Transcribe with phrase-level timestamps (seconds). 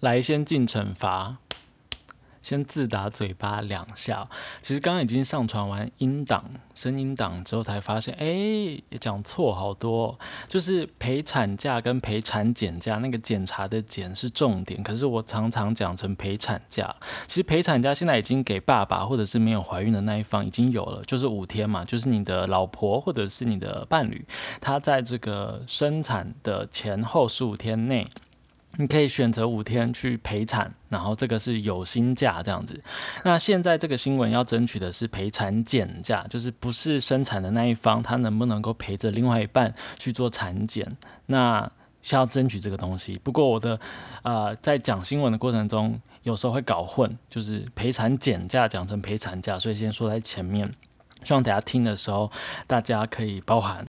[0.00, 1.38] 来先进惩罚。
[2.40, 4.26] 先自打嘴巴两下，
[4.62, 6.42] 其实刚刚已经上传完音档、
[6.74, 16.94] 声音档之后，才发现，哎，讲错好多，就是陪产假跟陪产检假，那个检查的检是重点，可是我常常讲成陪产假。
[17.26, 24.24] 其实陪产假现在已经给爸爸或者是没有怀孕的那一方已经有了，就是五天嘛，就是你的老婆或者是你的伴侣，
[24.58, 28.06] 他在这个生产的前后十五天内。
[28.80, 32.80] 你可以选择五天去陪产，然后这个是有薪假这样子。
[33.24, 40.96] 那现在这个新闻要争取的是陪产减假，就是不是生产的那一方，他能不能够陪着另外一半去做产检？
[41.26, 41.68] 那
[42.02, 43.18] 需要争取这个东西。
[43.24, 43.80] 不过我的
[44.22, 50.72] 呃，在讲新闻的过程中，有时候会搞混，就是陪产减假讲成陪产假，所以先说在前面，
[51.24, 52.30] 希望大家听的时候
[52.68, 53.87] 大家可以包含。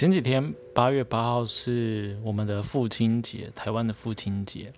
[0.00, 4.72] 前几天八月八号是我们的父亲节，台湾的父亲节。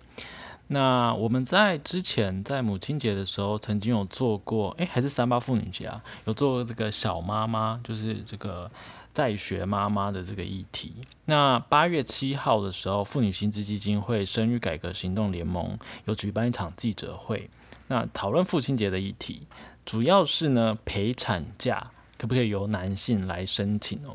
[0.67, 8.69] 那我们在之前在母亲节的时候，曾经有做过，诶，还是三八妇女节啊，有做这个小妈妈，就是这个
[9.13, 10.93] 在学妈妈的这个议题。
[11.23, 17.49] 那八月七号的时候，妇女薪资基金会生育改革行动联盟有举办一场记者会，
[17.87, 19.47] 那讨论父亲节的议题，
[19.85, 24.13] 主要是呢陪产假可不可以由男性来申请哦？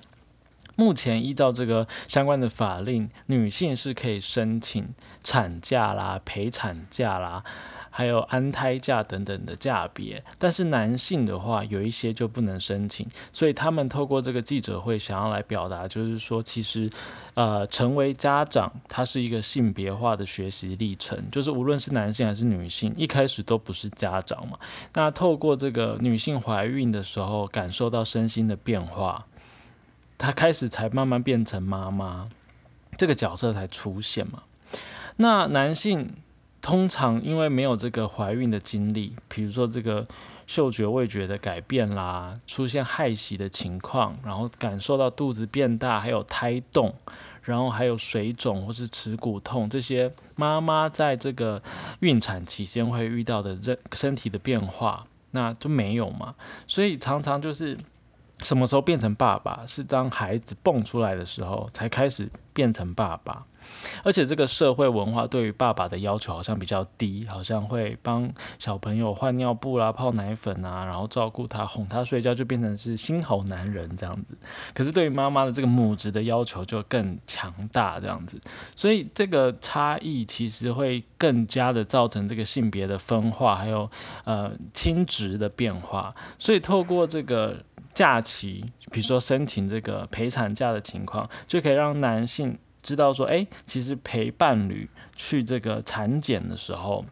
[0.79, 7.43] 目前依照这个相关的法令，女性是可以申请产假啦、陪产假啦，
[7.91, 10.23] 还有安胎假等等的假别。
[10.39, 13.05] 但是男性的话，有一些就不能申请。
[13.33, 16.89] 所以他们透过这个记者会，想要来表达，就是说，其实，
[17.35, 21.21] 呃，成为家长，它是一个性别化的学习历程。
[21.33, 24.57] 就是无论是男性还是女性，一开始都不是家长嘛。
[24.95, 29.27] 那透过这个女性怀孕的时候，感受到身心的变化。
[30.19, 32.29] 她开始才慢慢变成妈妈，
[32.97, 34.43] 这个角色才出现嘛。
[35.17, 36.13] 那男性
[36.61, 40.07] 通常因为没有这个怀孕的经历，比如说这个
[40.45, 46.93] 嗅觉味觉的改变啦，出现害喜的情况，然后感受到肚子变大，还有胎动，
[47.43, 51.63] 然后还有水肿或是耻骨痛，这些妈妈在这个
[52.01, 56.35] 孕产期间会遇到的身身体的变化，那就没有嘛。
[56.67, 57.79] 所以常常就是。
[58.43, 59.65] 什么时候变成爸爸？
[59.67, 63.45] 是当孩子蹦出来的时候才开始变成爸爸。
[64.03, 74.39] 而且这个社会文化对于爸爸的要求好像比较低，好像会帮小朋友换尿布啦、泡奶粉啊，然后照顾他、哄他睡觉，就变成是新好男人这样子。
[74.73, 78.41] 可是对于妈妈的这个母职的要求就更强大这样子，
[78.75, 83.91] 所以这个差异其实会更加的造成这个性别的分化，还有
[84.25, 86.15] 呃亲职的变化。
[86.39, 87.63] 所以透过这个。
[87.99, 97.05] 假期，比如说申请这个陪产假的情况，就可以让男性知道说，哎，其实陪伴侣去这个产检的时候，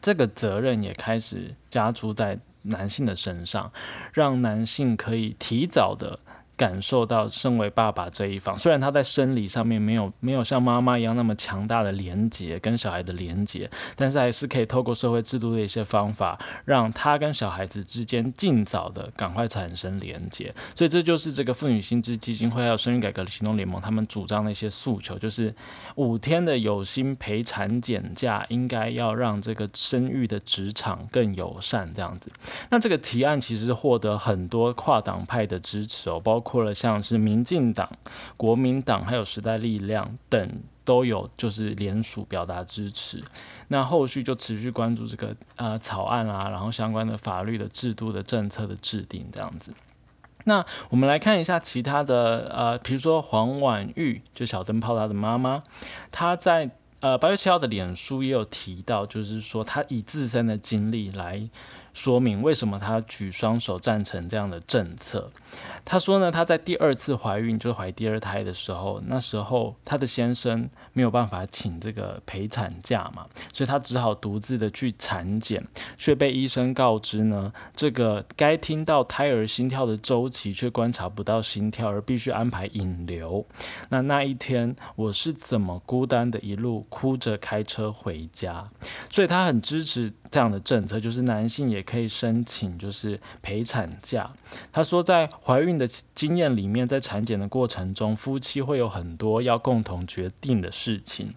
[0.00, 3.72] 这个责任也开始加诸在男性的身上，
[4.12, 6.20] 让男性可以提早的。
[6.60, 20.54] 感受到身为爸爸这一方，虽然他在生理上面没有没有像妈妈一样那么强大的连接跟小孩的连接，但是还是可以透过社会制度的一些方法，让他跟小孩子之间尽早的赶快产生连接。
[20.74, 25.54] 所以这就是这个妇女薪资基金会还有生育改革行动联盟他们主张的一些诉求，就是
[25.94, 32.30] 五天的有薪陪产检假应该要让这个生育的职场更友善这样子。
[32.68, 36.49] 那这个提案其实获得很多跨党派的支持哦，包括。
[36.50, 37.88] 括了像是民进党、
[38.36, 43.22] 国民党还有时代力量等都有就是联署表达支持，
[43.68, 49.72] 那后续就持续关注这个呃草案啊，然后相关的法律的制度的政策的制定这样子。
[50.44, 55.62] 那我们来看一下其他的呃，比如说黄婉玉，就小灯泡他的妈妈，
[56.10, 61.48] 她在呃八月七号的脸书也有提到，就是说她以自身的经历来。
[61.92, 65.30] 说明为什么他举双手赞成这样的政策。
[65.84, 75.66] 他说呢，他在第二次怀孕，就是怀第二胎的时候，那时候他的先生没有办法请这个陪产假嘛，所以他只好独自的去产检，
[75.96, 83.44] 却被医生告知呢，这个该听到胎儿心跳的周期却观察不到心跳，而必须安排引流。
[83.88, 88.64] 那那一天我是怎么孤单的一路哭着开车回家？
[89.08, 91.84] 所以他很支持这样的政策，就是男性也。
[91.90, 94.30] 可以申请，就是陪产假。
[94.70, 95.84] 他说，在怀孕的
[96.14, 101.34] 经验里面，在产检的过程中，夫妻会有很多要共同决定的事情。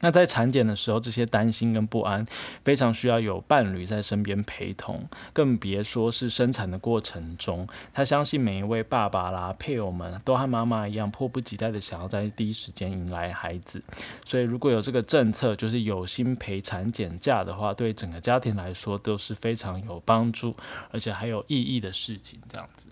[0.00, 2.26] 那在产检的时候，这些担心跟不安，
[2.64, 7.68] 非常需要有伴侣在身边陪同，更别说是生产的过程中。
[7.92, 13.82] 他相信每一位爸爸啦、配偶们都和妈妈一样，迫不及待的想要在第一时间迎来孩子。
[14.24, 20.56] 所以，如果有这个政策，就是有薪陪产检假的话，对整个家庭来说都是非常有帮助，
[20.90, 22.40] 而且还有意义的事情。
[22.48, 22.88] 这样子。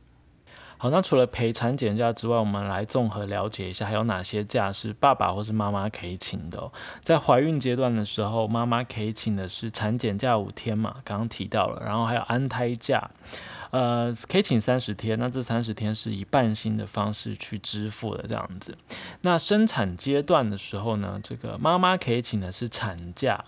[0.81, 6.71] 好，那除了陪产检假之外，我们来综合了解一下，还有哪些假是爸爸或是妈妈可以请的？
[7.01, 13.11] 在怀孕阶段的时候，妈妈可以请的是产检假五天嘛，刚刚提到了，然后还有安胎假，
[13.71, 18.79] 呃，可以请三十天，那这三十天是以半薪的方式去支付的这样子。
[19.23, 23.45] 那生产阶段的时候呢，这个妈妈可以请的是产假。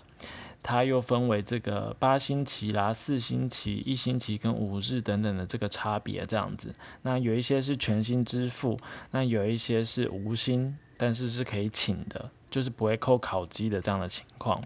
[0.63, 6.73] 它又分为这个八星期啦、四星期、一星期跟五日等等的这个差别，这样子。
[7.01, 8.77] 那有一些是全薪支付，
[9.11, 14.63] 那有一些是无薪，但是是可以请的，就是不会扣考绩的这样的情况。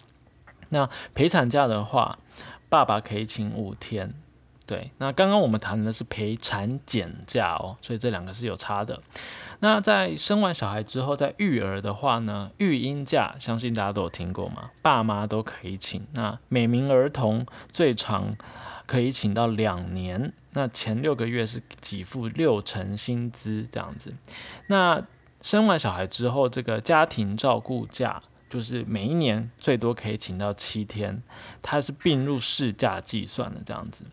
[0.70, 2.18] 那陪产假的话，
[2.68, 4.14] 爸爸可以请五天。
[4.68, 9.00] 对，那刚刚我们谈的是陪产检假哦，所以这两个是有差的。
[9.60, 16.06] 那在生完小孩之后，在育儿的话呢，育婴假相信大家都有听过嘛，爸妈都可以请。
[16.14, 18.36] 那每名儿童最长
[18.86, 24.14] 可以请到两年，那前六个月是给付六成薪资这样子。
[24.68, 25.06] 那
[25.42, 31.22] 生完小孩之后，这个家庭照顾假就是每一年最多可以请到七天，
[31.62, 34.04] 它是并入事假计算的这样子。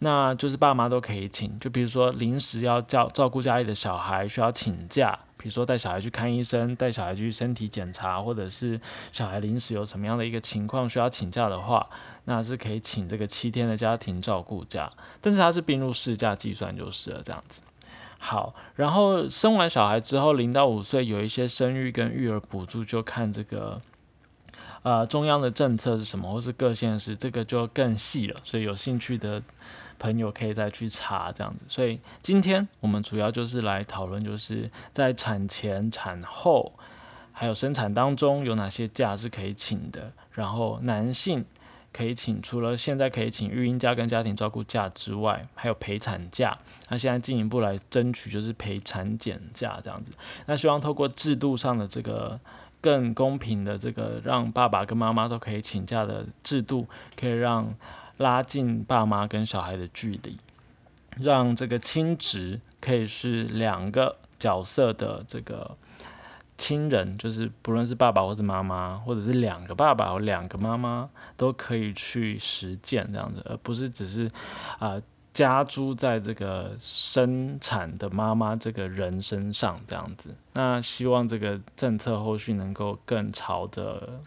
[0.00, 8.78] 那就是爸妈都可以请，就比如说临时要照照顾家里的小孩，需要请假，比如说带小孩去看医生，带小孩去身体检查，或者是
[9.10, 11.88] 小孩临时有什么样的一个情况需要请假的话，
[12.24, 14.92] 那是可以请这个七天的家庭照顾假，
[15.22, 17.62] 但是它是并入事假计算就是了，这样子。
[18.28, 23.80] 好，然后生完小孩之后，零到五岁有一些生育跟育儿补助，就看这个。
[24.82, 28.36] 呃，中央的政策是什么，或是各县市，这个就更细了。
[28.42, 29.40] 所以有兴趣的
[29.96, 31.64] 朋友可以再去查这样子。
[31.68, 36.72] 所以今天我们主要就是来讨论，就是在产前、产后，
[37.32, 40.12] 还有生产当中有哪些假是可以请的。
[40.32, 41.44] 然后男性
[41.96, 46.58] 可以请，除了现在可以请育婴假跟家庭照顾假之外，还有陪产假。
[46.90, 50.12] 那现在进一步来争取就是陪产检假这样子。
[50.46, 52.38] 那希望透过制度上的这个。
[52.78, 56.86] 更公平的这个让爸爸跟妈妈都可以请假的制度，
[57.18, 57.74] 可以让
[58.18, 60.36] 拉近爸妈跟小孩的距离，
[61.16, 65.76] 让这个亲职可以是两个角色的这个
[66.58, 74.30] 亲人，就是不论是爸爸或是妈妈，或者是两个爸爸或两个妈妈，都可以去实践这样子，而不是只是
[74.78, 75.00] 啊。
[75.36, 80.34] 加诸在这个生产的妈妈这个人身上，这样子。
[80.54, 84.18] 那希望这个政策后续能够更朝着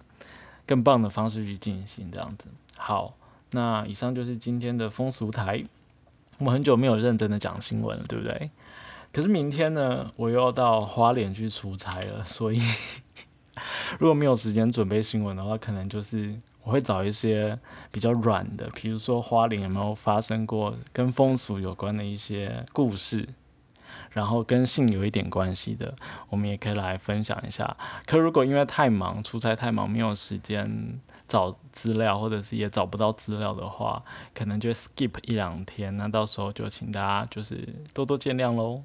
[0.68, 2.46] 更棒的方式去进行，这样子。
[2.78, 3.16] 好，
[3.54, 5.66] 那以上就是今天的风俗台。
[6.38, 8.52] 我们很久没有认真的讲新闻了，对不对？
[9.12, 12.60] 可是明天呢，我又要到花莲去出差了， 所以
[14.00, 16.40] 如果没有时间准备新闻的话，可能就是。
[16.62, 17.58] 我会找一些
[17.90, 23.28] 比较软的，比如说花莲有没有发生过跟风俗有关的一些故事，
[24.12, 25.96] 然后跟性有一点关系的，
[26.30, 27.76] 我们也可以来分享一下。
[28.06, 34.04] 可如果因为太忙，出差太忙，没有时间找资料，或者是也找不到资料的话，
[34.36, 35.96] 可能就 skip 一两天。
[35.98, 38.78] 那到时候就请大家就是多多见谅喽。